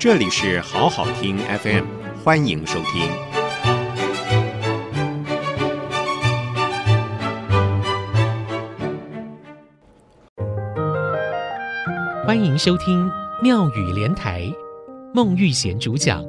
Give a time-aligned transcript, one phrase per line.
[0.00, 1.84] 这里是好好听 FM，
[2.22, 3.10] 欢迎收听。
[12.24, 13.10] 欢迎收听
[13.42, 14.48] 妙语连台，
[15.12, 16.24] 孟玉贤主讲。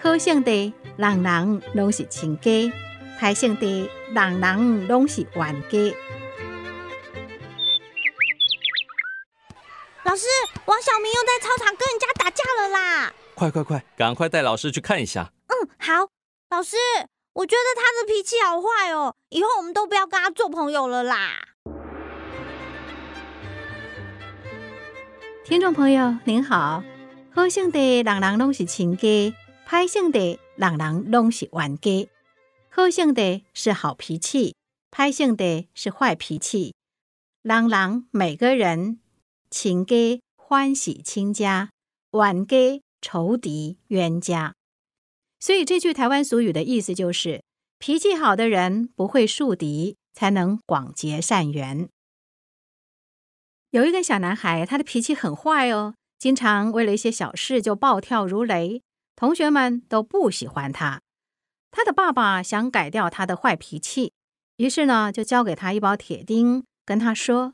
[0.00, 2.50] 好性的人人拢是亲家，
[3.20, 5.94] 歹性的人人拢是冤家。
[10.04, 10.26] 老师，
[10.66, 13.14] 王小明又在操场跟人家打架了啦！
[13.34, 15.32] 快快快，赶快带老师去看一下。
[15.46, 16.08] 嗯，好。
[16.50, 16.76] 老师，
[17.34, 21.44] 我觉得他的脾气好坏哦，以后我们都不要跟他做朋友了啦。
[25.44, 26.82] 听众朋友您好，
[27.32, 29.34] 好性的人人拢是亲家，
[29.68, 32.08] 歹性的人人拢是冤家。
[32.68, 34.56] 好性的是好脾气，
[34.90, 36.74] 歹性的是坏脾气。
[37.42, 38.98] 人人每个人。
[39.52, 41.72] 亲家欢喜亲家，
[42.12, 44.54] 晚家仇敌冤家。
[45.38, 47.44] 所以这句台湾俗语的意思就是：
[47.78, 51.90] 脾气好的人不会树敌，才能广结善缘。
[53.72, 58.80] 有一个小男孩，他的脾气很坏哦，经常为了一些小事就暴跳如雷，
[59.14, 61.02] 同学们都不喜欢他。
[61.70, 64.14] 他的爸爸想改掉他的坏脾气，
[64.56, 67.52] 于是呢，就交给他一包铁钉，跟他说。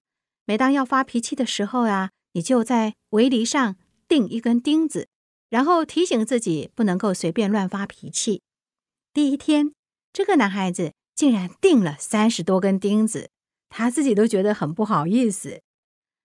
[0.49, 3.77] 每当要发脾气的时候啊，你就在围篱上
[4.09, 5.07] 钉一根钉子，
[5.51, 8.41] 然后提醒自己不能够随便乱发脾气。
[9.13, 9.75] 第一天，
[10.11, 13.29] 这个男孩子竟然钉了三十多根钉子，
[13.69, 15.61] 他自己都觉得很不好意思。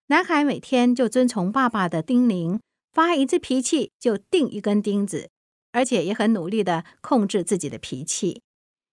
[0.07, 2.61] 男孩每天就遵从爸爸的叮咛，
[2.93, 5.31] 发一次脾气就钉一根钉子，
[5.73, 8.41] 而且也很努力地控制自己的脾气。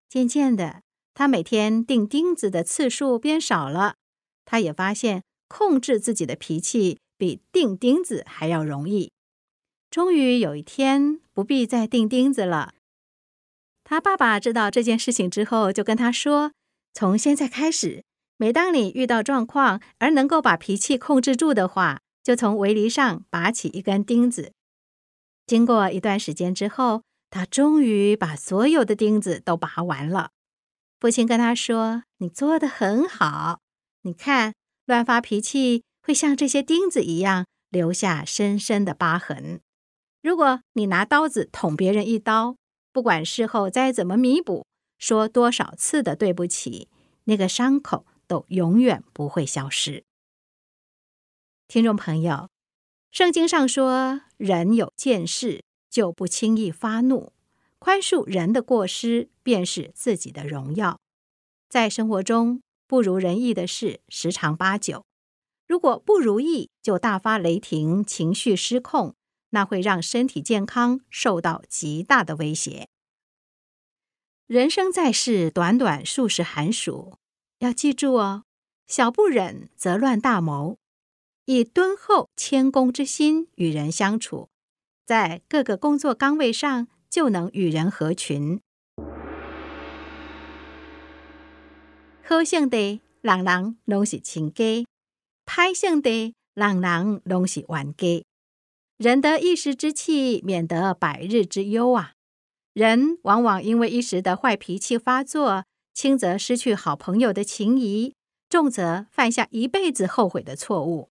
[0.09, 0.81] 渐渐的，
[1.13, 3.95] 他每天钉钉子的次数变少了。
[4.51, 9.13] 他也发现控制自己的脾气比钉钉子还要容易。
[9.89, 12.73] 终于有一天，不必再钉钉子了。
[13.85, 16.51] 他爸爸知道这件事情之后，就跟他说
[16.93, 18.03] ：“从现在开始，
[18.35, 24.51] 每当你遇到状况而能够把脾气控制住的话，就从围篱上拔起一根钉子。”
[25.47, 30.31] 经过一段时间之后，他终于把所有的钉子都拔完了。
[30.99, 33.60] 父亲跟他说：“你做的很好。”
[34.03, 34.53] 你看，
[34.85, 39.61] 乱发脾气会像这些钉子一样留下深深的疤痕。
[40.21, 42.55] 如果你拿刀子捅别人一刀，
[42.91, 44.65] 不管事后再怎么弥补，
[44.97, 46.89] 说多少次的对不起，
[47.25, 50.03] 那个伤口都永远不会消失。
[51.67, 52.49] 听众朋友，
[53.11, 57.31] 圣经上说，人有见识就不轻易发怒，
[57.79, 60.99] 宽恕人的过失便是自己的荣耀。
[61.69, 62.61] 在生活中，
[62.91, 65.05] 不如人意的事十常八九，
[65.65, 69.15] 如果不如意就大发雷霆，情绪失控，
[69.51, 72.89] 那会让身体健康受到极大的威胁。
[74.45, 77.13] 人生在世，短短数十寒暑，
[77.59, 78.43] 要记住哦，
[78.87, 80.77] 小不忍则乱大谋，
[81.45, 84.49] 以敦厚谦恭之心与人相处，
[85.05, 88.59] 在各个工作岗位上就能与人合群。
[92.31, 94.85] 好性的人人拢是亲家，
[95.45, 98.23] 歹性的人人拢是冤家。
[98.95, 102.13] 人得一时之气，免得百日之忧啊！
[102.71, 108.15] 人往往因为一时的坏脾气发作，轻则失去好朋友的情谊，
[108.47, 111.09] 重则犯下一辈子后悔的错误。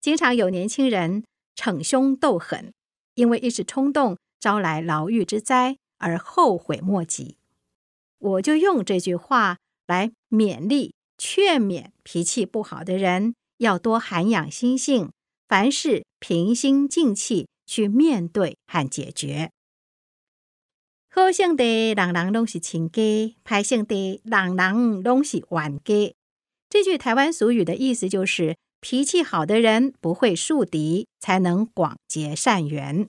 [0.00, 1.24] 经常有年轻人
[1.56, 2.72] 逞凶斗狠，
[3.16, 7.36] 因为一时冲动招来牢狱之灾而后悔莫及。
[8.18, 9.58] 我就用这句话。
[9.86, 15.10] 来勉励、劝勉脾气不好的人，要多涵养心性，
[15.48, 19.50] 凡事平心静气去面对和解决。
[21.08, 23.00] 好性的人人拢是亲家，
[23.44, 26.14] 歹性的人人拢是冤家。
[26.68, 33.08] 这句台湾俗语的意思就是：脾气好的人不会树敌，才能广结善缘。